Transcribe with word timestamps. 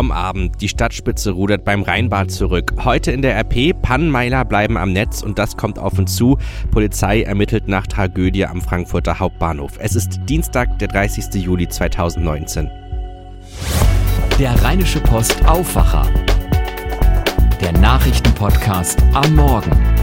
vom 0.00 0.12
Abend. 0.12 0.62
Die 0.62 0.68
Stadtspitze 0.70 1.32
rudert 1.32 1.62
beim 1.62 1.82
Rheinbad 1.82 2.30
zurück. 2.30 2.72
Heute 2.84 3.12
in 3.12 3.20
der 3.20 3.36
RP, 3.36 3.74
Pannenmeiler 3.82 4.46
bleiben 4.46 4.78
am 4.78 4.94
Netz 4.94 5.22
und 5.22 5.38
das 5.38 5.58
kommt 5.58 5.78
auf 5.78 5.98
uns 5.98 6.16
zu. 6.16 6.38
Polizei 6.70 7.20
ermittelt 7.20 7.68
nach 7.68 7.86
Tragödie 7.86 8.46
am 8.46 8.62
Frankfurter 8.62 9.18
Hauptbahnhof. 9.18 9.72
Es 9.78 9.96
ist 9.96 10.18
Dienstag, 10.26 10.78
der 10.78 10.88
30. 10.88 11.34
Juli 11.34 11.68
2019. 11.68 12.70
Der 14.38 14.54
Rheinische 14.62 15.00
Post 15.00 15.46
Aufwacher. 15.46 16.06
Der 17.60 17.72
Nachrichtenpodcast 17.72 19.02
am 19.12 19.34
Morgen. 19.34 19.99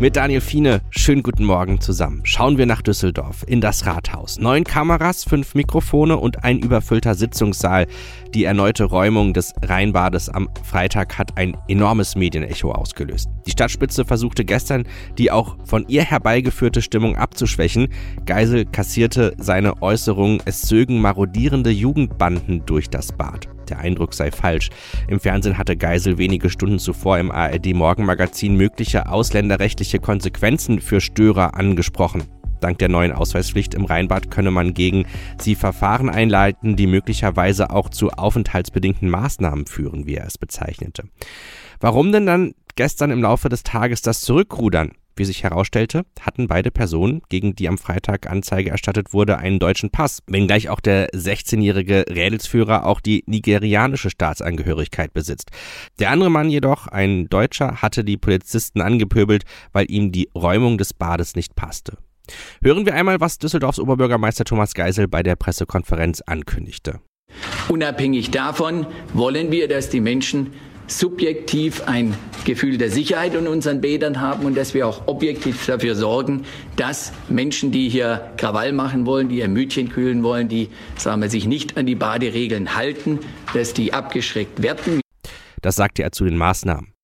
Mit 0.00 0.14
Daniel 0.14 0.40
Fiene, 0.40 0.80
schönen 0.90 1.24
guten 1.24 1.44
Morgen 1.44 1.80
zusammen. 1.80 2.20
Schauen 2.22 2.56
wir 2.56 2.66
nach 2.66 2.82
Düsseldorf, 2.82 3.44
in 3.48 3.60
das 3.60 3.84
Rathaus. 3.84 4.38
Neun 4.38 4.62
Kameras, 4.62 5.24
fünf 5.24 5.56
Mikrofone 5.56 6.18
und 6.18 6.44
ein 6.44 6.60
überfüllter 6.60 7.16
Sitzungssaal. 7.16 7.88
Die 8.32 8.44
erneute 8.44 8.84
Räumung 8.84 9.32
des 9.32 9.54
Rheinbades 9.60 10.28
am 10.28 10.50
Freitag 10.62 11.18
hat 11.18 11.36
ein 11.36 11.56
enormes 11.66 12.14
Medienecho 12.14 12.70
ausgelöst. 12.70 13.28
Die 13.44 13.50
Stadtspitze 13.50 14.04
versuchte 14.04 14.44
gestern, 14.44 14.86
die 15.18 15.32
auch 15.32 15.56
von 15.64 15.84
ihr 15.88 16.04
herbeigeführte 16.04 16.80
Stimmung 16.80 17.16
abzuschwächen. 17.16 17.88
Geisel 18.24 18.66
kassierte 18.66 19.34
seine 19.36 19.82
Äußerung, 19.82 20.40
es 20.44 20.62
zögen 20.62 21.00
marodierende 21.00 21.70
Jugendbanden 21.70 22.64
durch 22.66 22.88
das 22.88 23.10
Bad. 23.10 23.48
Der 23.68 23.78
Eindruck 23.78 24.14
sei 24.14 24.30
falsch. 24.30 24.70
Im 25.08 25.20
Fernsehen 25.20 25.58
hatte 25.58 25.76
Geisel 25.76 26.18
wenige 26.18 26.50
Stunden 26.50 26.78
zuvor 26.78 27.18
im 27.18 27.30
ARD 27.30 27.74
Morgenmagazin 27.74 28.56
mögliche 28.56 29.08
ausländerrechtliche 29.08 29.98
Konsequenzen 29.98 30.80
für 30.80 31.00
Störer 31.00 31.54
angesprochen. 31.54 32.24
Dank 32.60 32.78
der 32.78 32.88
neuen 32.88 33.12
Ausweispflicht 33.12 33.74
im 33.74 33.84
Rheinbad 33.84 34.30
könne 34.30 34.50
man 34.50 34.74
gegen 34.74 35.06
sie 35.40 35.54
Verfahren 35.54 36.10
einleiten, 36.10 36.76
die 36.76 36.86
möglicherweise 36.86 37.70
auch 37.70 37.88
zu 37.88 38.10
aufenthaltsbedingten 38.10 39.08
Maßnahmen 39.08 39.66
führen, 39.66 40.06
wie 40.06 40.16
er 40.16 40.26
es 40.26 40.38
bezeichnete. 40.38 41.04
Warum 41.80 42.12
denn 42.12 42.26
dann 42.26 42.54
gestern 42.74 43.10
im 43.10 43.22
Laufe 43.22 43.48
des 43.48 43.62
Tages 43.62 44.02
das 44.02 44.20
Zurückrudern? 44.22 44.92
Wie 45.18 45.24
sich 45.24 45.42
herausstellte, 45.42 46.04
hatten 46.20 46.46
beide 46.46 46.70
Personen, 46.70 47.22
gegen 47.28 47.56
die 47.56 47.68
am 47.68 47.76
Freitag 47.76 48.30
Anzeige 48.30 48.70
erstattet 48.70 49.12
wurde, 49.12 49.36
einen 49.36 49.58
deutschen 49.58 49.90
Pass, 49.90 50.20
wenngleich 50.28 50.68
auch 50.68 50.78
der 50.78 51.10
16-jährige 51.10 52.04
Rädelsführer 52.08 52.86
auch 52.86 53.00
die 53.00 53.24
nigerianische 53.26 54.10
Staatsangehörigkeit 54.10 55.12
besitzt. 55.12 55.50
Der 55.98 56.10
andere 56.10 56.30
Mann 56.30 56.50
jedoch, 56.50 56.86
ein 56.86 57.28
Deutscher, 57.28 57.82
hatte 57.82 58.04
die 58.04 58.16
Polizisten 58.16 58.80
angepöbelt, 58.80 59.42
weil 59.72 59.90
ihm 59.90 60.12
die 60.12 60.30
Räumung 60.36 60.78
des 60.78 60.94
Bades 60.94 61.34
nicht 61.34 61.56
passte. 61.56 61.98
Hören 62.62 62.86
wir 62.86 62.94
einmal, 62.94 63.18
was 63.20 63.38
Düsseldorfs 63.38 63.80
Oberbürgermeister 63.80 64.44
Thomas 64.44 64.72
Geisel 64.72 65.08
bei 65.08 65.24
der 65.24 65.34
Pressekonferenz 65.34 66.20
ankündigte. 66.20 67.00
Unabhängig 67.68 68.30
davon 68.30 68.86
wollen 69.14 69.50
wir, 69.50 69.66
dass 69.66 69.90
die 69.90 70.00
Menschen 70.00 70.52
subjektiv 70.88 71.82
ein 71.86 72.14
Gefühl 72.44 72.78
der 72.78 72.90
Sicherheit 72.90 73.34
in 73.34 73.46
unseren 73.46 73.80
Bädern 73.80 74.20
haben 74.20 74.44
und 74.44 74.56
dass 74.56 74.74
wir 74.74 74.86
auch 74.86 75.06
objektiv 75.06 75.66
dafür 75.66 75.94
sorgen, 75.94 76.44
dass 76.76 77.12
Menschen, 77.28 77.70
die 77.70 77.88
hier 77.88 78.32
Krawall 78.36 78.72
machen 78.72 79.06
wollen, 79.06 79.28
die 79.28 79.38
ihr 79.38 79.48
Mütchen 79.48 79.90
kühlen 79.90 80.22
wollen, 80.22 80.48
die 80.48 80.68
sagen 80.96 81.22
wir, 81.22 81.30
sich 81.30 81.46
nicht 81.46 81.76
an 81.76 81.86
die 81.86 81.94
Baderegeln 81.94 82.74
halten, 82.74 83.20
dass 83.54 83.74
die 83.74 83.92
abgeschreckt 83.92 84.62
werden. 84.62 85.00
Das 85.62 85.76
sagte 85.76 86.02
er 86.02 86.12
zu 86.12 86.24
den 86.24 86.36
Maßnahmen. 86.36 86.97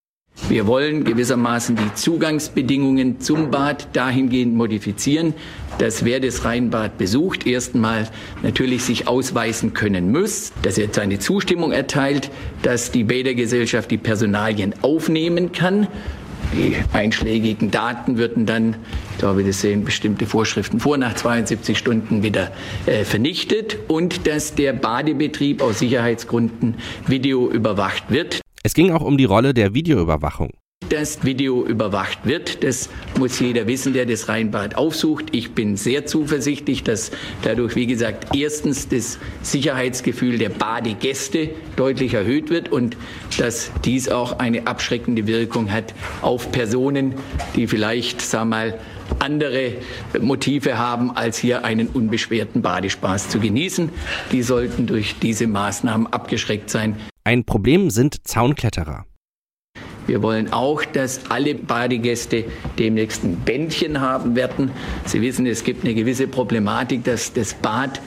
Wir 0.49 0.67
wollen 0.67 1.05
gewissermaßen 1.05 1.75
die 1.75 1.95
Zugangsbedingungen 1.95 3.19
zum 3.19 3.51
Bad 3.51 3.89
dahingehend 3.95 4.55
modifizieren, 4.55 5.33
dass 5.79 6.05
wer 6.05 6.21
das 6.21 6.45
Rheinbad 6.45 6.99
besucht, 6.99 7.47
erstmal 7.47 8.09
natürlich 8.43 8.85
sich 8.85 9.09
ausweisen 9.09 9.73
können 9.73 10.13
muss, 10.13 10.53
dass 10.63 10.77
er 10.77 10.93
seine 10.93 11.19
Zustimmung 11.19 11.73
erteilt, 11.73 12.31
dass 12.63 12.91
die 12.91 13.05
Bädergesellschaft 13.05 13.91
die 13.91 13.97
Personalien 13.97 14.75
aufnehmen 14.83 15.53
kann. 15.53 15.89
Die 16.53 16.77
einschlägigen 16.92 17.70
Daten 17.70 18.19
würden 18.19 18.45
dann, 18.45 18.77
ich 19.13 19.19
glaube, 19.19 19.45
das 19.45 19.63
sehen 19.63 19.85
bestimmte 19.85 20.27
Vorschriften 20.27 20.79
vor, 20.79 20.98
nach 20.98 21.14
72 21.14 21.79
Stunden 21.79 22.23
wieder 22.23 22.53
äh, 22.87 23.05
vernichtet 23.05 23.79
und 23.89 24.27
dass 24.27 24.55
der 24.55 24.75
Badebetrieb 24.75 25.63
aus 25.63 25.79
Sicherheitsgründen 25.79 26.75
Video 27.07 27.51
überwacht 27.51 28.05
wird. 28.11 28.44
Es 28.67 28.73
ging 28.73 28.92
auch 28.92 29.02
um 29.02 29.19
die 29.19 29.27
Rolle 29.27 29.52
der 29.52 29.75
Videoüberwachung. 29.75 30.51
Dass 30.89 31.23
Video 31.23 31.67
überwacht 31.67 32.20
wird, 32.25 32.64
das 32.64 32.89
muss 33.19 33.39
jeder 33.39 33.67
wissen, 33.67 33.92
der 33.92 34.07
das 34.07 34.30
Rheinbad 34.30 34.77
aufsucht. 34.77 35.27
Ich 35.33 35.52
bin 35.52 35.77
sehr 35.77 36.07
zuversichtlich, 36.07 36.83
dass 36.83 37.11
dadurch, 37.42 37.77
wie 37.77 37.86
gesagt, 37.86 38.35
erstens 38.35 38.89
das 38.89 39.19
Sicherheitsgefühl 39.42 40.39
der 40.39 40.48
Badegäste 40.48 41.51
deutlich 41.77 42.14
erhöht 42.14 42.48
wird 42.48 42.73
und 42.73 42.97
dass 43.36 43.70
dies 43.85 44.08
auch 44.08 44.39
eine 44.39 44.67
abschreckende 44.67 45.27
Wirkung 45.27 45.70
hat 45.70 45.92
auf 46.23 46.51
Personen, 46.51 47.17
die 47.57 47.67
vielleicht, 47.67 48.23
sag 48.23 48.46
mal, 48.46 48.79
andere 49.19 49.75
Motive 50.19 50.79
haben, 50.79 51.14
als 51.14 51.36
hier 51.36 51.67
einen 51.67 51.89
unbeschwerten 51.89 52.63
Badespaß 52.63 53.29
zu 53.29 53.41
genießen. 53.41 53.91
Die 54.33 54.42
sollten 54.42 54.86
durch 54.86 55.17
diese 55.20 55.46
Maßnahmen 55.46 56.07
abgeschreckt 56.07 56.70
sein. 56.70 56.96
Ein 57.27 57.45
Problem 57.45 57.89
sind 57.89 58.29
Zaunkletterer. 58.29 59.07
Wir 60.07 60.23
wollen 60.23 60.52
auch, 60.52 60.85
dass 60.85 61.30
alle 61.30 61.55
Badegäste 61.55 62.45
demnächst 62.79 63.24
ein 63.24 63.36
Bändchen 63.36 64.02
haben 64.02 64.36
werden. 64.36 64.70
Sie 65.07 65.23
wissen, 65.23 65.46
es 65.46 65.64
gibt 65.64 65.84
eine 65.84 65.95
gewisse 65.95 66.29
Problematik, 66.29 67.02
dass 67.05 67.33
das 67.33 67.55
Bad 67.55 68.02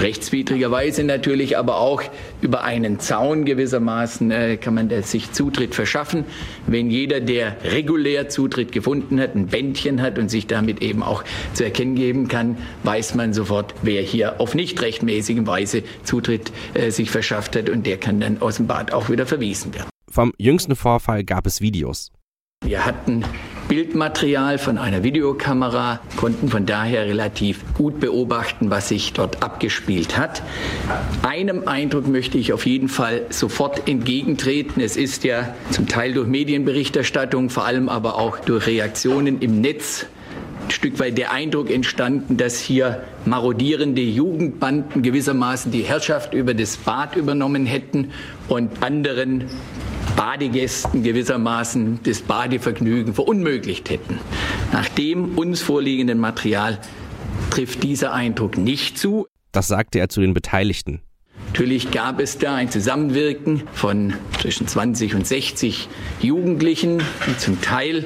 rechtswidrigerweise 0.00 1.04
natürlich, 1.04 1.58
aber 1.58 1.78
auch 1.78 2.02
über 2.40 2.64
einen 2.64 3.00
Zaun 3.00 3.44
gewissermaßen 3.44 4.30
äh, 4.30 4.56
kann 4.56 4.74
man 4.74 4.90
sich 5.02 5.32
Zutritt 5.32 5.74
verschaffen. 5.74 6.24
Wenn 6.66 6.90
jeder, 6.90 7.20
der 7.20 7.56
regulär 7.64 8.28
Zutritt 8.28 8.72
gefunden 8.72 9.20
hat, 9.20 9.34
ein 9.34 9.46
Bändchen 9.46 10.02
hat 10.02 10.18
und 10.18 10.30
sich 10.30 10.46
damit 10.46 10.82
eben 10.82 11.02
auch 11.02 11.24
zu 11.54 11.64
erkennen 11.64 11.94
geben 11.94 12.28
kann, 12.28 12.56
weiß 12.84 13.14
man 13.14 13.32
sofort, 13.32 13.74
wer 13.82 14.02
hier 14.02 14.40
auf 14.40 14.54
nicht 14.54 14.80
rechtmäßige 14.82 15.46
Weise 15.46 15.82
Zutritt 16.04 16.52
äh, 16.74 16.90
sich 16.90 17.10
verschafft 17.10 17.56
hat 17.56 17.68
und 17.70 17.86
der 17.86 17.98
kann 17.98 18.20
dann 18.20 18.40
aus 18.40 18.56
dem 18.56 18.66
Bad 18.66 18.92
auch 18.92 19.08
wieder 19.08 19.26
verwiesen 19.26 19.74
werden. 19.74 19.88
Vom 20.10 20.32
jüngsten 20.38 20.76
Vorfall 20.76 21.24
gab 21.24 21.46
es 21.46 21.60
Videos. 21.60 22.10
Wir 22.64 22.84
hatten 22.84 23.24
Bildmaterial 23.68 24.58
von 24.58 24.78
einer 24.78 25.02
Videokamera, 25.02 26.00
konnten 26.16 26.48
von 26.48 26.66
daher 26.66 27.06
relativ 27.06 27.64
gut 27.74 27.98
beobachten, 27.98 28.70
was 28.70 28.88
sich 28.88 29.12
dort 29.12 29.42
abgespielt 29.42 30.16
hat. 30.16 30.42
Einem 31.22 31.66
Eindruck 31.66 32.06
möchte 32.06 32.38
ich 32.38 32.52
auf 32.52 32.64
jeden 32.64 32.88
Fall 32.88 33.22
sofort 33.30 33.88
entgegentreten. 33.88 34.80
Es 34.80 34.96
ist 34.96 35.24
ja 35.24 35.54
zum 35.70 35.88
Teil 35.88 36.14
durch 36.14 36.28
Medienberichterstattung, 36.28 37.50
vor 37.50 37.64
allem 37.64 37.88
aber 37.88 38.18
auch 38.18 38.38
durch 38.38 38.66
Reaktionen 38.66 39.40
im 39.40 39.60
Netz 39.60 40.06
ein 40.66 40.70
Stück 40.70 40.98
weit 40.98 41.16
der 41.16 41.32
Eindruck 41.32 41.70
entstanden, 41.70 42.36
dass 42.36 42.58
hier 42.60 43.02
marodierende 43.24 44.02
Jugendbanden 44.02 45.02
gewissermaßen 45.02 45.70
die 45.70 45.82
Herrschaft 45.82 46.34
über 46.34 46.54
das 46.54 46.76
Bad 46.76 47.14
übernommen 47.16 47.66
hätten 47.66 48.10
und 48.48 48.82
anderen 48.82 49.44
Badegästen 50.14 51.02
gewissermaßen 51.02 52.00
das 52.04 52.20
Badevergnügen 52.22 53.14
verunmöglicht 53.14 53.90
hätten. 53.90 54.18
Nach 54.72 54.88
dem 54.88 55.36
uns 55.36 55.62
vorliegenden 55.62 56.18
Material 56.18 56.78
trifft 57.50 57.82
dieser 57.82 58.12
Eindruck 58.12 58.56
nicht 58.56 58.98
zu. 58.98 59.26
Das 59.52 59.68
sagte 59.68 59.98
er 59.98 60.08
zu 60.08 60.20
den 60.20 60.34
Beteiligten. 60.34 61.00
Natürlich 61.48 61.90
gab 61.90 62.20
es 62.20 62.36
da 62.36 62.54
ein 62.54 62.70
Zusammenwirken 62.70 63.62
von 63.72 64.12
zwischen 64.40 64.68
20 64.68 65.14
und 65.14 65.26
60 65.26 65.88
Jugendlichen, 66.20 67.02
die 67.26 67.38
zum 67.38 67.62
Teil 67.62 68.04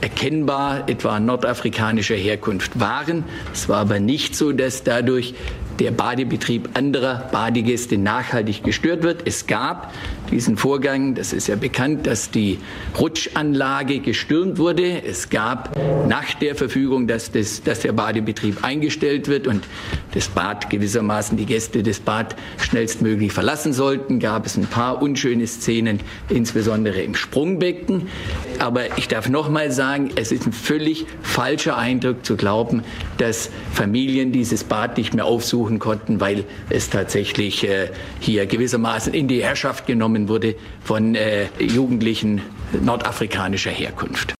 erkennbar 0.00 0.88
etwa 0.88 1.20
nordafrikanischer 1.20 2.14
Herkunft 2.14 2.78
waren. 2.80 3.24
Es 3.52 3.68
war 3.68 3.78
aber 3.78 4.00
nicht 4.00 4.34
so, 4.34 4.52
dass 4.52 4.82
dadurch 4.82 5.34
der 5.80 5.90
Badebetrieb 5.90 6.68
anderer 6.74 7.28
Badegäste 7.32 7.96
nachhaltig 7.96 8.62
gestört 8.62 9.02
wird. 9.02 9.22
Es 9.24 9.46
gab 9.46 9.92
diesen 10.30 10.58
Vorgang, 10.58 11.14
das 11.14 11.32
ist 11.32 11.48
ja 11.48 11.56
bekannt, 11.56 12.06
dass 12.06 12.30
die 12.30 12.58
Rutschanlage 12.98 14.00
gestürmt 14.00 14.58
wurde. 14.58 15.02
Es 15.02 15.30
gab 15.30 15.76
nach 16.06 16.34
der 16.34 16.54
Verfügung, 16.54 17.08
dass, 17.08 17.32
das, 17.32 17.62
dass 17.62 17.80
der 17.80 17.92
Badebetrieb 17.92 18.62
eingestellt 18.62 19.26
wird 19.28 19.46
und 19.46 19.64
das 20.12 20.28
Bad 20.28 20.68
gewissermaßen 20.68 21.36
die 21.38 21.46
Gäste 21.46 21.82
des 21.82 22.00
Bad 22.00 22.36
schnellstmöglich 22.58 23.32
verlassen 23.32 23.72
sollten, 23.72 24.20
gab 24.20 24.44
es 24.44 24.56
ein 24.56 24.66
paar 24.66 25.00
unschöne 25.00 25.46
Szenen, 25.46 26.00
insbesondere 26.28 27.00
im 27.00 27.14
Sprungbecken. 27.14 28.08
Aber 28.58 28.98
ich 28.98 29.08
darf 29.08 29.28
noch 29.28 29.48
mal 29.48 29.72
sagen, 29.72 30.10
es 30.16 30.30
ist 30.30 30.46
ein 30.46 30.52
völlig 30.52 31.06
falscher 31.22 31.78
Eindruck 31.78 32.26
zu 32.26 32.36
glauben, 32.36 32.82
dass 33.16 33.50
Familien 33.72 34.32
dieses 34.32 34.64
Bad 34.64 34.98
nicht 34.98 35.14
mehr 35.14 35.24
aufsuchen 35.24 35.69
konnten, 35.78 36.20
weil 36.20 36.44
es 36.68 36.90
tatsächlich 36.90 37.68
äh, 37.68 37.90
hier 38.20 38.46
gewissermaßen 38.46 39.14
in 39.14 39.28
die 39.28 39.42
Herrschaft 39.42 39.86
genommen 39.86 40.28
wurde 40.28 40.56
von 40.82 41.14
äh, 41.14 41.46
Jugendlichen 41.58 42.42
nordafrikanischer 42.82 43.70
Herkunft. 43.70 44.34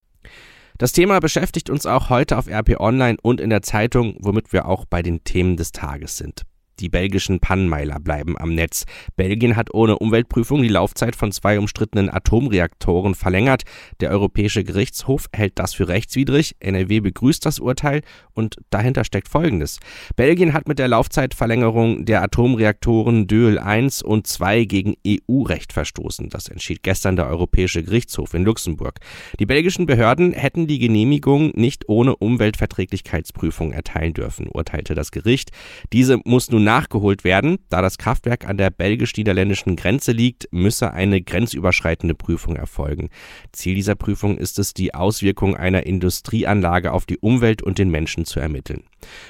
Das 0.79 0.93
Thema 0.93 1.21
beschäftigt 1.21 1.69
uns 1.69 1.85
auch 1.85 2.09
heute 2.09 2.39
auf 2.39 2.49
RP 2.49 2.81
Online 2.81 3.19
und 3.21 3.41
in 3.41 3.51
der 3.51 3.61
Zeitung, 3.61 4.17
womit 4.19 4.53
wir 4.53 4.67
auch 4.67 4.87
bei 4.87 5.03
den 5.03 5.25
Themen 5.25 5.57
des 5.59 5.73
Tages 5.73 6.17
sind. 6.17 6.43
Die 6.81 6.89
belgischen 6.89 7.41
Pannenmeiler 7.41 8.01
bleiben 8.01 8.39
am 8.39 8.55
Netz. 8.55 8.85
Belgien 9.17 9.55
hat 9.55 9.75
ohne 9.75 9.99
Umweltprüfung 9.99 10.63
die 10.63 10.69
Laufzeit 10.69 11.15
von 11.15 11.31
zwei 11.31 11.59
umstrittenen 11.59 12.09
Atomreaktoren 12.09 13.15
verlängert. 13.15 13.65
Der 14.01 14.11
Europäische 14.11 14.65
Gerichtshof 14.65 15.27
hält 15.35 15.59
das 15.59 15.75
für 15.75 15.89
rechtswidrig. 15.89 16.57
NRW 16.61 17.01
begrüßt 17.01 17.45
das 17.45 17.59
Urteil 17.59 18.01
und 18.33 18.57
dahinter 18.71 19.05
steckt 19.05 19.29
Folgendes. 19.29 19.79
Belgien 20.17 20.55
hat 20.55 20.69
mit 20.69 20.79
der 20.79 20.89
Laufzeitverlängerung 20.89 22.07
der 22.07 22.23
Atomreaktoren 22.23 23.27
Döhl 23.27 23.59
1 23.59 24.03
und 24.03 24.27
2 24.27 24.65
gegen 24.65 24.95
EU-Recht 25.07 25.75
verstoßen. 25.75 26.31
Das 26.31 26.49
entschied 26.49 26.83
gestern 26.83 27.17
der 27.17 27.29
Europäische 27.29 27.83
Gerichtshof 27.83 28.33
in 28.33 28.45
Luxemburg. 28.45 29.01
Die 29.39 29.47
belgischen 29.47 29.85
Behörden 29.85 30.33
hätten 30.33 30.67
die 30.67 30.79
Genehmigung 30.79 31.53
nicht 31.55 31.89
ohne 31.89 32.17
Umweltverträglichkeitsprüfung 32.17 33.73
erteilen 33.73 34.15
dürfen, 34.15 34.49
urteilte 34.49 34.95
das 34.95 35.11
Gericht. 35.11 35.51
Diese 35.93 36.19
muss 36.25 36.51
nun 36.51 36.65
nachgeholt 36.71 37.25
werden. 37.25 37.59
Da 37.69 37.83
das 37.83 37.99
Kraftwerk 37.99 38.49
an 38.49 38.57
der 38.57 38.71
belgisch-niederländischen 38.71 39.75
Grenze 39.75 40.13
liegt, 40.13 40.47
müsse 40.53 40.93
eine 40.93 41.21
grenzüberschreitende 41.21 42.15
Prüfung 42.15 42.55
erfolgen. 42.55 43.09
Ziel 43.51 43.75
dieser 43.75 43.97
Prüfung 43.97 44.39
ist 44.39 44.57
es, 44.61 44.73
die 44.73 44.95
Auswirkungen 44.95 45.57
einer 45.57 45.85
Industrieanlage 45.85 46.93
auf 46.93 47.07
die 47.07 47.19
Umwelt 47.19 47.61
und 47.61 47.79
den 47.79 47.91
Menschen 47.91 48.25
zu 48.25 48.39
ermitteln. 48.39 48.85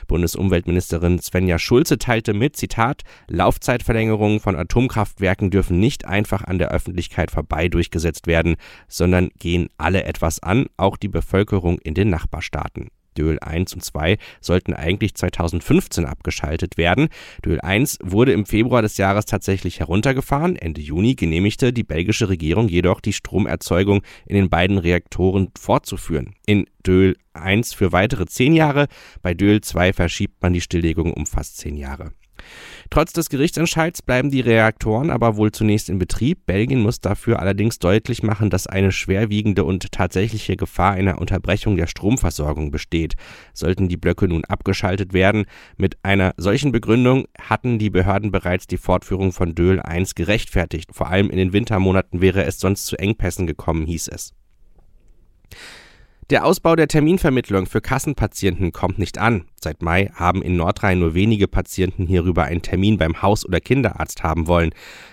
Bundesumweltministerin 0.07 1.19
Svenja 1.19 1.59
Schulze 1.59 1.97
teilte 1.97 2.35
mit, 2.35 2.57
Zitat, 2.57 3.05
Laufzeitverlängerungen 3.29 4.41
von 4.41 4.55
Atomkraftwerken 4.55 5.51
dürfen 5.51 5.81
nicht 5.81 6.05
einfach 6.05 6.45
an 6.45 6.59
der 6.59 6.71
Öffentlichkeit 6.71 7.31
vorbei 7.31 7.69
durchgesetzt 7.69 8.27
werden, 8.27 8.57
sondern 8.87 9.31
gehen 9.39 9.71
alle 9.79 10.05
etwas 10.05 10.43
an, 10.43 10.67
auch 10.77 10.99
die 10.99 11.09
Bevölkerung 11.09 11.79
in 11.79 11.95
den 11.95 12.11
Nachbarstaaten. 12.11 12.91
Döhl 13.21 13.39
1 13.39 13.75
und 13.75 13.85
2 13.85 14.17
sollten 14.41 14.73
eigentlich 14.73 15.15
2015 15.15 16.07
abgeschaltet 16.07 16.79
werden. 16.79 17.09
Döhl 17.45 17.61
1 17.61 17.99
wurde 18.03 18.33
im 18.33 18.47
Februar 18.47 18.81
des 18.81 18.97
Jahres 18.97 19.27
tatsächlich 19.27 19.81
heruntergefahren. 19.81 20.57
Ende 20.57 20.81
Juni 20.81 21.15
genehmigte 21.15 21.73
die 21.75 21.85
belgische 21.85 22.31
Regierung 22.31 22.69
jedoch, 22.69 23.01
die 23.01 23.13
Stromerzeugung 23.13 24.03
in 24.27 24.37
den 24.37 24.49
beiden 24.49 24.79
Reaktoren 24.79 25.49
fortzuführen. 25.59 26.35
In 26.47 26.65
Döhl 26.87 27.17
1 27.35 27.75
für 27.75 27.93
weitere 27.93 28.25
zehn 28.25 28.55
Jahre, 28.55 28.87
bei 29.21 29.35
Döhl 29.35 29.61
2 29.61 29.93
verschiebt 29.93 30.43
man 30.43 30.55
die 30.55 30.63
Stilllegung 30.63 31.13
um 31.13 31.27
fast 31.27 31.59
zehn 31.59 31.77
Jahre. 31.77 32.13
Trotz 32.91 33.13
des 33.13 33.29
Gerichtsentscheids 33.29 34.03
bleiben 34.03 34.33
die 34.33 34.41
Reaktoren 34.41 35.11
aber 35.11 35.37
wohl 35.37 35.53
zunächst 35.53 35.89
in 35.89 36.01
Betrieb. 36.01 36.45
Belgien 36.47 36.83
muss 36.83 37.01
dafür 37.01 37.39
allerdings 37.39 37.79
deutlich 37.79 38.25
machen, 38.25 38.51
dass 38.51 38.67
eine 38.67 38.91
schwerwiegende 38.91 39.63
und 39.63 39.93
tatsächliche 39.93 40.57
Gefahr 40.57 40.95
einer 40.95 41.19
Unterbrechung 41.21 41.77
der 41.77 41.87
Stromversorgung 41.87 42.73
besteht. 42.73 43.15
Sollten 43.55 43.89
die 43.89 43.97
Blöcke 43.97 44.27
nun 44.27 44.45
abgeschaltet 44.45 45.13
werden, 45.13 45.45
mit 45.77 45.99
einer 46.03 46.35
solchen 46.37 46.73
Begründung 46.73 47.27
hatten 47.41 47.79
die 47.79 47.91
Behörden 47.91 48.33
bereits 48.33 48.67
die 48.67 48.77
Fortführung 48.77 49.31
von 49.31 49.55
Döhl 49.55 49.81
1 49.81 50.17
gerechtfertigt. 50.17 50.91
Vor 50.93 51.07
allem 51.07 51.31
in 51.31 51.37
den 51.37 51.53
Wintermonaten 51.53 52.21
wäre 52.21 52.43
es 52.43 52.59
sonst 52.59 52.87
zu 52.87 52.99
Engpässen 52.99 53.47
gekommen, 53.47 53.87
hieß 53.87 54.09
es. 54.09 54.35
Der 56.31 56.45
Ausbau 56.45 56.75
der 56.75 56.89
Terminvermittlung 56.89 57.67
für 57.67 57.81
Kassenpatienten 57.81 58.73
kommt 58.73 58.99
nicht 58.99 59.19
an. 59.19 59.47
Seit 59.62 59.83
Mai 59.83 60.11
haben 60.15 60.41
in 60.41 60.57
Nordrhein 60.57 60.99
nur 60.99 61.12
wenige 61.12 61.47
Patienten 61.47 62.07
hierüber 62.07 62.45
einen 62.45 62.62
Termin 62.62 62.97
beim 62.97 63.21
Haus- 63.21 63.45
oder 63.45 63.61
Kinderarzt 63.61 64.23
haben 64.23 64.47
wollen. 64.47 64.71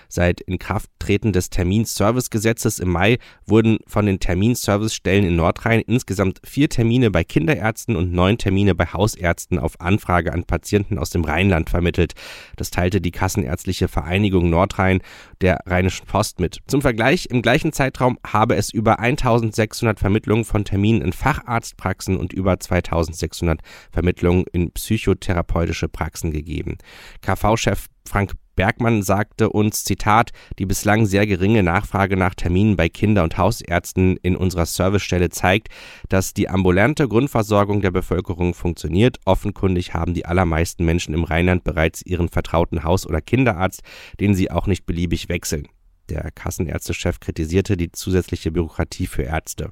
Seit 0.08 0.40
Inkrafttreten 0.40 1.34
des 1.34 1.50
Terminservicegesetzes 1.50 2.78
im 2.78 2.88
Mai 2.88 3.18
wurden 3.44 3.78
von 3.86 4.06
den 4.06 4.20
Terminservicestellen 4.20 5.26
in 5.26 5.36
Nordrhein 5.36 5.82
insgesamt 5.82 6.40
vier 6.44 6.70
Termine 6.70 7.10
bei 7.10 7.24
Kinderärzten 7.24 7.94
und 7.94 8.12
neun 8.12 8.38
Termine 8.38 8.74
bei 8.74 8.86
Hausärzten 8.86 9.58
auf 9.58 9.78
Anfrage 9.82 10.32
an 10.32 10.44
Patienten 10.44 10.98
aus 10.98 11.10
dem 11.10 11.24
Rheinland 11.24 11.68
vermittelt. 11.68 12.14
Das 12.56 12.70
teilte 12.70 13.02
die 13.02 13.10
Kassenärztliche 13.10 13.86
Vereinigung 13.86 14.48
Nordrhein 14.48 15.02
der 15.42 15.60
Rheinischen 15.66 16.06
Post 16.06 16.40
mit. 16.40 16.60
Zum 16.66 16.80
Vergleich, 16.80 17.26
im 17.26 17.42
gleichen 17.42 17.74
Zeitraum 17.74 18.18
habe 18.26 18.56
es 18.56 18.72
über 18.72 19.00
1600 19.00 20.00
Vermittlungen 20.00 20.46
von 20.46 20.64
Terminen 20.64 21.02
in 21.02 21.12
Facharztpraxen 21.12 22.16
und 22.16 22.32
über 22.32 22.58
2600 22.58 23.60
Vermittlungen 23.92 24.37
in 24.52 24.70
psychotherapeutische 24.72 25.88
Praxen 25.88 26.30
gegeben. 26.30 26.78
KV-Chef 27.22 27.86
Frank 28.08 28.32
Bergmann 28.58 29.02
sagte 29.02 29.50
uns, 29.50 29.84
Zitat, 29.84 30.32
die 30.58 30.66
bislang 30.66 31.06
sehr 31.06 31.28
geringe 31.28 31.62
Nachfrage 31.62 32.16
nach 32.16 32.34
Terminen 32.34 32.74
bei 32.74 32.88
Kinder- 32.88 33.22
und 33.22 33.38
Hausärzten 33.38 34.16
in 34.16 34.34
unserer 34.34 34.66
Servicestelle 34.66 35.28
zeigt, 35.28 35.68
dass 36.08 36.34
die 36.34 36.48
ambulante 36.48 37.06
Grundversorgung 37.06 37.82
der 37.82 37.92
Bevölkerung 37.92 38.54
funktioniert. 38.54 39.20
Offenkundig 39.26 39.94
haben 39.94 40.12
die 40.12 40.26
allermeisten 40.26 40.84
Menschen 40.84 41.14
im 41.14 41.22
Rheinland 41.22 41.62
bereits 41.62 42.02
ihren 42.02 42.28
vertrauten 42.28 42.82
Haus- 42.82 43.06
oder 43.06 43.20
Kinderarzt, 43.20 43.82
den 44.18 44.34
sie 44.34 44.50
auch 44.50 44.66
nicht 44.66 44.86
beliebig 44.86 45.28
wechseln. 45.28 45.68
Der 46.08 46.32
Kassenärztechef 46.32 47.20
kritisierte 47.20 47.76
die 47.76 47.92
zusätzliche 47.92 48.50
Bürokratie 48.50 49.06
für 49.06 49.22
Ärzte. 49.22 49.70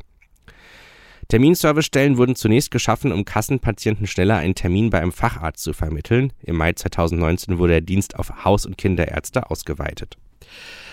Terminservicestellen 1.28 2.19
wurden 2.19 2.37
zunächst 2.37 2.70
geschaffen, 2.70 3.11
um 3.11 3.25
Kassenpatienten 3.25 4.06
schneller 4.06 4.37
einen 4.37 4.55
Termin 4.55 4.90
bei 4.90 5.00
einem 5.00 5.12
Facharzt 5.12 5.64
zu 5.64 5.73
vermitteln. 5.73 6.32
Im 6.43 6.56
Mai 6.56 6.73
2019 6.73 7.58
wurde 7.58 7.75
der 7.75 7.81
Dienst 7.81 8.17
auf 8.17 8.44
Haus- 8.44 8.67
und 8.67 8.78
Kinderärzte 8.78 9.50
ausgeweitet. 9.50 10.17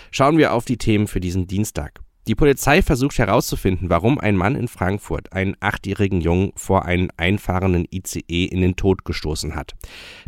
Schauen 0.09 0.38
wir 0.38 0.53
auf 0.53 0.65
die 0.65 0.77
Themen 0.77 1.07
für 1.07 1.19
diesen 1.19 1.47
Dienstag. 1.47 2.01
Die 2.25 2.35
Polizei 2.35 2.81
versucht 2.81 3.17
herauszufinden, 3.17 3.89
warum 3.89 4.17
ein 4.17 4.37
Mann 4.37 4.55
in 4.55 4.69
Frankfurt 4.69 5.33
einen 5.33 5.57
achtjährigen 5.59 6.21
Jungen 6.21 6.53
vor 6.55 6.85
einen 6.85 7.09
einfahrenden 7.17 7.85
ICE 7.91 8.45
in 8.45 8.61
den 8.61 8.77
Tod 8.77 9.03
gestoßen 9.03 9.55
hat. 9.55 9.73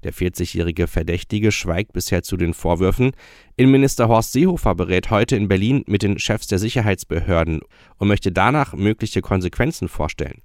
Der 0.03 0.13
40-jährige 0.13 0.87
Verdächtige 0.87 1.53
schweigt 1.53 1.93
bisher 1.93 2.21
zu 2.21 2.35
den 2.35 2.53
Vorwürfen. 2.53 3.11
Innenminister 3.55 4.09
Horst 4.09 4.33
Seehofer 4.33 4.75
berät 4.75 5.09
heute 5.09 5.37
in 5.37 5.47
Berlin 5.47 5.85
mit 5.87 6.03
den 6.03 6.19
Chefs 6.19 6.47
der 6.47 6.59
Sicherheitsbehörden 6.59 7.61
und 7.97 8.07
möchte 8.09 8.33
danach 8.33 8.73
mögliche 8.73 9.21
Konsequenzen 9.21 9.87
vorstellen. 9.87 10.41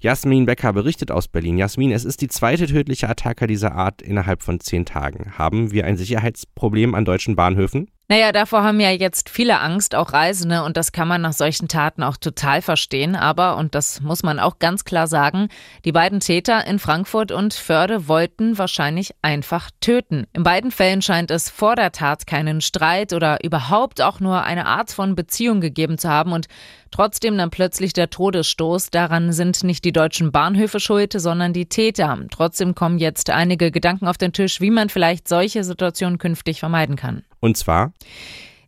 Jasmin 0.00 0.46
Becker 0.46 0.72
berichtet 0.72 1.12
aus 1.12 1.28
Berlin. 1.28 1.56
Jasmin, 1.56 1.92
es 1.92 2.04
ist 2.04 2.20
die 2.20 2.28
zweite 2.28 2.66
tödliche 2.66 3.08
Attacke 3.08 3.46
dieser 3.46 3.76
Art 3.76 4.02
innerhalb 4.02 4.42
von 4.42 4.58
zehn 4.58 4.84
Tagen. 4.86 5.38
Haben 5.38 5.70
wir 5.70 5.84
ein 5.84 5.96
Sicherheitsproblem 5.96 6.96
an 6.96 7.04
deutschen 7.04 7.36
Bahnhöfen? 7.36 7.88
Naja, 8.10 8.32
davor 8.32 8.64
haben 8.64 8.80
ja 8.80 8.90
jetzt 8.90 9.30
viele 9.30 9.60
Angst, 9.60 9.94
auch 9.94 10.12
Reisende, 10.12 10.64
und 10.64 10.76
das 10.76 10.90
kann 10.90 11.06
man 11.06 11.20
nach 11.20 11.32
solchen 11.32 11.68
Taten 11.68 12.02
auch 12.02 12.16
total 12.16 12.60
verstehen. 12.60 13.14
Aber, 13.14 13.56
und 13.56 13.76
das 13.76 14.00
muss 14.00 14.24
man 14.24 14.40
auch 14.40 14.58
ganz 14.58 14.84
klar 14.84 15.06
sagen, 15.06 15.46
die 15.84 15.92
beiden 15.92 16.18
Täter 16.18 16.66
in 16.66 16.80
Frankfurt 16.80 17.30
und 17.30 17.54
Förde 17.54 18.08
wollten 18.08 18.58
wahrscheinlich 18.58 19.14
einfach 19.22 19.70
töten. 19.80 20.26
In 20.32 20.42
beiden 20.42 20.72
Fällen 20.72 21.02
scheint 21.02 21.30
es 21.30 21.50
vor 21.50 21.76
der 21.76 21.92
Tat 21.92 22.26
keinen 22.26 22.60
Streit 22.60 23.12
oder 23.12 23.44
überhaupt 23.44 24.02
auch 24.02 24.18
nur 24.18 24.42
eine 24.42 24.66
Art 24.66 24.90
von 24.90 25.14
Beziehung 25.14 25.60
gegeben 25.60 25.96
zu 25.96 26.08
haben 26.08 26.32
und 26.32 26.48
Trotzdem 26.92 27.38
dann 27.38 27.50
plötzlich 27.50 27.92
der 27.92 28.10
Todesstoß. 28.10 28.90
Daran 28.90 29.32
sind 29.32 29.62
nicht 29.62 29.84
die 29.84 29.92
deutschen 29.92 30.32
Bahnhöfe 30.32 30.80
schuld, 30.80 31.12
sondern 31.12 31.52
die 31.52 31.66
Täter. 31.66 32.18
Trotzdem 32.32 32.74
kommen 32.74 32.98
jetzt 32.98 33.30
einige 33.30 33.70
Gedanken 33.70 34.08
auf 34.08 34.18
den 34.18 34.32
Tisch, 34.32 34.60
wie 34.60 34.72
man 34.72 34.88
vielleicht 34.88 35.28
solche 35.28 35.62
Situationen 35.62 36.18
künftig 36.18 36.58
vermeiden 36.58 36.96
kann. 36.96 37.22
Und 37.40 37.56
zwar? 37.56 37.92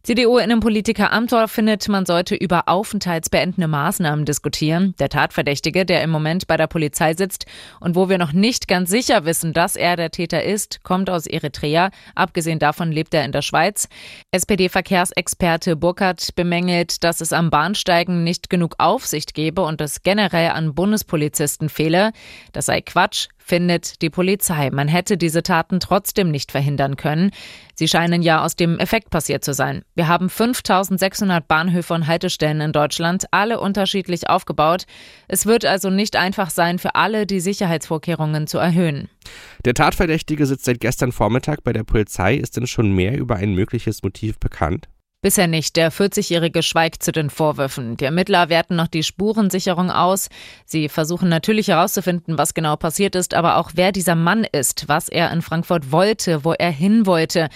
CDU-Innenpolitiker 0.05 1.13
Amthor 1.13 1.47
findet, 1.47 1.89
man 1.89 2.07
sollte 2.07 2.35
über 2.35 2.67
aufenthaltsbeendende 2.67 3.69
Maßnahmen 3.69 4.25
diskutieren. 4.25 4.97
Der 4.99 5.09
Tatverdächtige, 5.09 5.87
der 5.87 6.03
im 6.03 6.11
Moment 6.11 6.49
bei 6.49 6.57
der 6.57 6.67
Polizei 6.67 7.15
sitzt 7.15 7.47
und 7.79 7.95
wo 7.95 8.09
wir 8.09 8.19
noch 8.19 8.33
nicht 8.33 8.67
ganz 8.67 8.91
sicher 8.91 9.25
wissen, 9.27 9.53
dass 9.53 9.77
er 9.77 9.95
der 9.95 10.11
Täter 10.11 10.43
ist, 10.43 10.83
kommt 10.83 11.09
aus 11.09 11.29
Eritrea. 11.29 11.93
Abgesehen 12.17 12.59
davon 12.59 12.91
lebt 12.91 13.15
er 13.15 13.25
in 13.25 13.31
der 13.31 13.43
Schweiz. 13.43 13.89
SPD-Verkehrsexperte 14.33 15.77
Burkhardt 15.77 16.35
bemängelt, 16.35 17.05
dass 17.05 17.21
es 17.21 17.33
am 17.33 17.51
Bahnsteigen 17.51 18.25
nicht 18.25 18.51
genug 18.51 18.75
Aufsicht 18.79 19.35
gebe 19.35 19.63
und 19.63 19.81
es 19.81 20.03
generell 20.03 20.51
an 20.51 20.75
Bundespolizisten 20.75 21.69
fehle. 21.69 22.11
Das 22.51 22.67
sei 22.67 22.81
Quatsch 22.81 23.29
findet 23.45 24.03
die 24.03 24.11
Polizei. 24.11 24.71
Man 24.71 24.89
hätte 24.89 25.17
diese 25.17 25.43
Taten 25.43 25.81
trotzdem 25.81 26.31
nicht 26.31 26.53
verhindern 26.53 26.97
können. 26.97 27.31
Sie 27.75 27.89
scheinen 27.89 28.23
ja 28.23 28.45
aus 28.45 28.57
dem 28.57 28.79
Effekt 28.79 29.11
passiert 29.11 29.45
zu 29.45 29.55
sein. 29.55 29.83
Wir 29.95 30.09
haben 30.09 30.29
5600 30.29 31.47
Bahnhöfe 31.47 31.95
und 31.95 32.07
Haltestellen 32.07 32.61
in 32.61 32.73
Deutschland, 32.73 33.25
alle 33.31 33.61
unterschiedlich 33.61 34.29
aufgebaut. 34.29 34.85
Es 35.29 35.47
wird 35.47 35.65
also 35.65 35.91
nicht 35.91 36.17
einfach 36.17 36.51
sein, 36.51 36.79
für 36.79 36.95
alle 36.95 37.27
die 37.27 37.41
Sicherheitsvorkehrungen 37.41 38.47
zu 38.47 38.59
erhöhen. 38.59 39.09
Der 39.65 39.75
Tatverdächtige 39.75 40.47
sitzt 40.47 40.65
seit 40.65 40.81
gestern 40.81 41.13
Vormittag 41.13 41.65
bei 41.65 41.73
der 41.73 41.85
Polizei. 41.85 42.37
Ist 42.37 42.57
denn 42.57 42.67
schon 42.67 42.93
mehr 42.93 43.17
über 43.19 43.37
ein 43.37 43.55
mögliches 43.55 44.03
Motiv 44.03 44.39
bekannt? 44.39 44.89
Bisher 45.25 45.47
nicht. 45.47 45.77
Der 45.77 45.93
40-Jährige 45.93 46.65
schweigt 46.65 47.05
zu 47.05 47.13
den 47.13 47.31
Vorwürfen. 47.31 47.97
Die 47.97 48.05
Ermittler 48.05 48.49
werten 48.49 48.75
noch 48.75 48.89
die 48.89 49.05
Spurensicherung 49.05 49.89
aus. 49.89 50.29
Sie 50.65 50.89
versuchen 50.89 51.29
natürlich 51.29 51.69
herauszufinden, 51.69 52.39
was 52.39 52.55
genau 52.55 52.75
passiert 52.75 53.15
ist, 53.15 53.33
aber 53.33 53.59
auch 53.59 53.71
wer 53.75 53.93
dieser 53.93 54.17
Mann 54.17 54.43
ist, 54.43 54.89
was 54.89 55.09
er 55.09 55.31
in 55.31 55.41
Frankfurt 55.41 55.93
wollte, 55.93 56.45
wo 56.45 56.55
er 56.55 56.73
hin 56.73 57.07
wollte. 57.07 57.51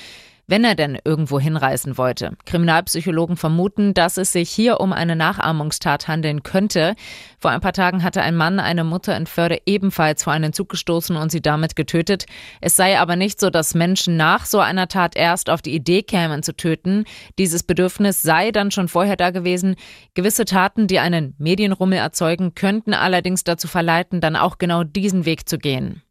Wenn 0.47 0.65
er 0.65 0.75
denn 0.75 0.99
irgendwo 1.05 1.41
hinreisen 1.41 1.99
wollte. 1.99 2.33
Kriminalpsychologen 2.45 3.37
vermuten, 3.37 3.95
dass 3.95 4.17
es 4.17 4.33
sich 4.33 4.51
hier 4.51 4.81
um 4.81 4.93
eine 4.93 5.17
Nachahmungstat 5.17 6.09
handeln 6.09 6.43
könnte. 6.43 6.95
Vor 7.39 7.51
ein 7.51 7.61
paar 7.61 7.73
Tagen 7.73 8.03
hatte 8.03 8.23
ein 8.23 8.37
Mann 8.37 8.61
eine 8.61 8.85
Mutter 8.85 9.17
in 9.17 9.27
Förde 9.27 9.59
ebenfalls 9.67 10.25
vor 10.25 10.33
einen 10.33 10.53
Zug 10.53 10.69
gestoßen 10.69 11.17
und 11.17 11.31
sie 11.31 11.43
damit 11.43 11.77
getötet. 11.77 12.27
Es 12.61 12.77
sei 12.77 12.99
aber 12.99 13.17
nicht 13.17 13.41
so, 13.41 13.51
dass 13.51 13.75
Menschen 13.75 14.17
nach 14.17 14.47
so 14.47 14.61
einer 14.61 14.89
Tat 14.89 15.17
erst 15.17 15.51
auf 15.51 15.63
die 15.63 15.75
Idee 15.75 16.03
kämen 16.03 16.43
zu 16.43 16.57
töten. 16.57 17.05
Dieses 17.39 17.63
Bedürfnis 17.63 18.23
sei 18.23 18.53
dann 18.53 18.71
schon 18.71 18.89
vorher 18.89 19.17
da 19.17 19.31
gewesen. 19.31 19.77
Gewisse 20.15 20.45
Taten, 20.45 20.87
die 20.87 21.01
einen 21.01 21.35
Medienrummel 21.39 21.99
erzeugen, 21.99 22.55
könnten 22.55 22.95
allerdings 22.95 23.45
dazu 23.45 23.69
verleiten, 23.69 24.21
dann 24.21 24.37
auch 24.37 24.59
genau 24.59 24.85
diesen 24.85 25.25
Weg 25.25 25.49
zu 25.49 25.59
gehen. 25.59 26.03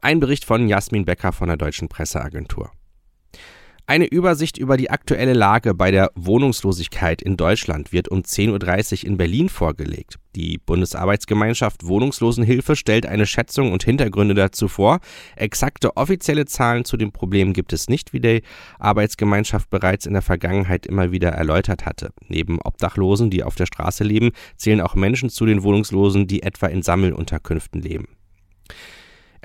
Ein 0.00 0.20
Bericht 0.20 0.44
von 0.44 0.68
Jasmin 0.68 1.04
Becker 1.04 1.32
von 1.32 1.48
der 1.48 1.56
Deutschen 1.56 1.88
Presseagentur. 1.88 2.70
Eine 3.88 4.06
Übersicht 4.06 4.58
über 4.58 4.76
die 4.76 4.90
aktuelle 4.90 5.32
Lage 5.32 5.72
bei 5.72 5.92
der 5.92 6.10
Wohnungslosigkeit 6.16 7.22
in 7.22 7.36
Deutschland 7.36 7.92
wird 7.92 8.08
um 8.08 8.22
10.30 8.22 9.04
Uhr 9.04 9.10
in 9.10 9.16
Berlin 9.16 9.48
vorgelegt. 9.48 10.18
Die 10.34 10.58
Bundesarbeitsgemeinschaft 10.58 11.86
Wohnungslosenhilfe 11.86 12.74
stellt 12.74 13.06
eine 13.06 13.26
Schätzung 13.26 13.70
und 13.70 13.84
Hintergründe 13.84 14.34
dazu 14.34 14.66
vor. 14.66 14.98
Exakte 15.36 15.96
offizielle 15.96 16.46
Zahlen 16.46 16.84
zu 16.84 16.96
dem 16.96 17.12
Problem 17.12 17.52
gibt 17.52 17.72
es 17.72 17.88
nicht, 17.88 18.12
wie 18.12 18.18
die 18.18 18.42
Arbeitsgemeinschaft 18.80 19.70
bereits 19.70 20.04
in 20.04 20.14
der 20.14 20.22
Vergangenheit 20.22 20.84
immer 20.84 21.12
wieder 21.12 21.28
erläutert 21.28 21.86
hatte. 21.86 22.10
Neben 22.26 22.60
Obdachlosen, 22.60 23.30
die 23.30 23.44
auf 23.44 23.54
der 23.54 23.66
Straße 23.66 24.02
leben, 24.02 24.32
zählen 24.56 24.80
auch 24.80 24.96
Menschen 24.96 25.30
zu 25.30 25.46
den 25.46 25.62
Wohnungslosen, 25.62 26.26
die 26.26 26.42
etwa 26.42 26.66
in 26.66 26.82
Sammelunterkünften 26.82 27.82
leben. 27.82 28.08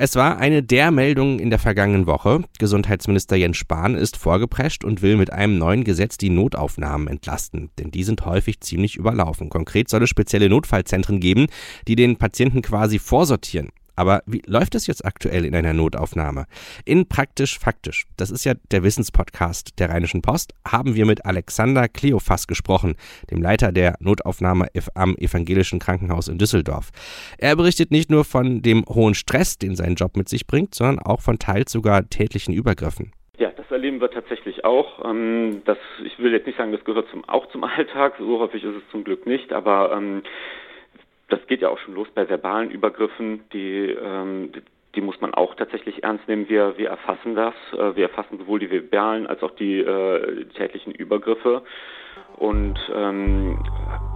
Es 0.03 0.15
war 0.15 0.39
eine 0.39 0.63
der 0.63 0.89
Meldungen 0.89 1.37
in 1.37 1.51
der 1.51 1.59
vergangenen 1.59 2.07
Woche. 2.07 2.43
Gesundheitsminister 2.57 3.35
Jens 3.35 3.57
Spahn 3.57 3.93
ist 3.93 4.17
vorgeprescht 4.17 4.83
und 4.83 5.03
will 5.03 5.15
mit 5.15 5.31
einem 5.31 5.59
neuen 5.59 5.83
Gesetz 5.83 6.17
die 6.17 6.31
Notaufnahmen 6.31 7.07
entlasten, 7.07 7.69
denn 7.77 7.91
die 7.91 8.03
sind 8.03 8.25
häufig 8.25 8.61
ziemlich 8.61 8.95
überlaufen. 8.95 9.49
Konkret 9.49 9.89
soll 9.89 10.01
es 10.01 10.09
spezielle 10.09 10.49
Notfallzentren 10.49 11.19
geben, 11.19 11.45
die 11.87 11.95
den 11.95 12.17
Patienten 12.17 12.63
quasi 12.63 12.97
vorsortieren. 12.97 13.69
Aber 13.95 14.23
wie 14.25 14.41
läuft 14.45 14.75
es 14.75 14.87
jetzt 14.87 15.05
aktuell 15.05 15.45
in 15.45 15.55
einer 15.55 15.73
Notaufnahme? 15.73 16.45
In 16.85 17.07
Praktisch 17.07 17.59
Faktisch, 17.59 18.05
das 18.17 18.31
ist 18.31 18.45
ja 18.45 18.53
der 18.71 18.83
Wissenspodcast 18.83 19.79
der 19.79 19.89
Rheinischen 19.89 20.21
Post, 20.21 20.53
haben 20.67 20.95
wir 20.95 21.05
mit 21.05 21.25
Alexander 21.25 21.87
Kleophas 21.87 22.47
gesprochen, 22.47 22.95
dem 23.29 23.41
Leiter 23.41 23.71
der 23.71 23.95
Notaufnahme 23.99 24.67
am 24.95 25.15
Evangelischen 25.17 25.79
Krankenhaus 25.79 26.27
in 26.27 26.37
Düsseldorf. 26.37 26.91
Er 27.37 27.55
berichtet 27.55 27.91
nicht 27.91 28.09
nur 28.09 28.25
von 28.25 28.61
dem 28.61 28.85
hohen 28.87 29.13
Stress, 29.13 29.57
den 29.57 29.75
sein 29.75 29.95
Job 29.95 30.17
mit 30.17 30.29
sich 30.29 30.47
bringt, 30.47 30.75
sondern 30.75 30.99
auch 30.99 31.21
von 31.21 31.39
teils 31.39 31.71
sogar 31.71 32.09
tätlichen 32.09 32.53
Übergriffen. 32.53 33.11
Ja, 33.37 33.51
das 33.51 33.69
erleben 33.71 33.99
wir 33.99 34.11
tatsächlich 34.11 34.65
auch. 34.65 35.03
Ähm, 35.03 35.63
das, 35.65 35.77
ich 36.05 36.19
will 36.19 36.31
jetzt 36.31 36.45
nicht 36.45 36.57
sagen, 36.57 36.71
das 36.71 36.83
gehört 36.83 37.09
zum, 37.09 37.27
auch 37.27 37.47
zum 37.49 37.63
Alltag, 37.63 38.13
so 38.19 38.39
häufig 38.39 38.63
ist 38.63 38.75
es 38.75 38.91
zum 38.91 39.03
Glück 39.03 39.25
nicht, 39.25 39.51
aber 39.51 39.91
ähm, 39.93 40.21
das 41.31 41.45
geht 41.47 41.61
ja 41.61 41.69
auch 41.69 41.79
schon 41.79 41.95
los 41.95 42.07
bei 42.13 42.27
verbalen 42.27 42.71
Übergriffen, 42.71 43.41
die, 43.53 43.85
ähm, 43.89 44.51
die 44.95 45.01
muss 45.01 45.21
man 45.21 45.33
auch 45.33 45.55
tatsächlich 45.55 46.03
ernst 46.03 46.27
nehmen. 46.27 46.49
Wir, 46.49 46.77
wir 46.77 46.89
erfassen 46.89 47.35
das. 47.35 47.53
Äh, 47.73 47.95
wir 47.95 48.03
erfassen 48.03 48.37
sowohl 48.37 48.59
die 48.59 48.69
verbalen 48.69 49.27
als 49.27 49.41
auch 49.41 49.51
die 49.51 49.79
äh, 49.79 50.45
tätlichen 50.55 50.93
Übergriffe 50.93 51.63
und 52.37 52.77
ähm, 52.93 53.63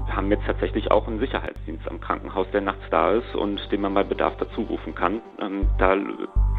haben 0.10 0.30
jetzt 0.30 0.46
tatsächlich 0.46 0.92
auch 0.92 1.08
einen 1.08 1.20
Sicherheitsdienst 1.20 1.88
am 1.88 2.02
Krankenhaus, 2.02 2.48
der 2.52 2.62
nachts 2.62 2.84
da 2.92 3.14
ist 3.14 3.36
und 3.36 3.72
den 3.72 3.82
man 3.82 3.94
bei 3.94 4.04
Bedarf 4.04 4.36
dazu 4.38 4.62
rufen 4.62 4.94
kann. 4.94 5.22
Ähm, 5.40 5.68
da 5.78 5.98